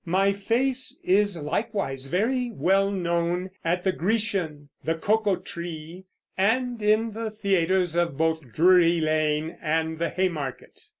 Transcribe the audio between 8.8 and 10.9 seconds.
Lane and the Haymarket.